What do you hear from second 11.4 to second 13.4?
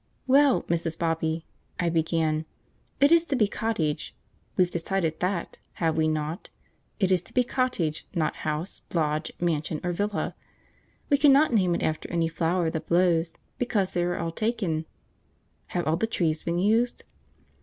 name it after any flower that blows,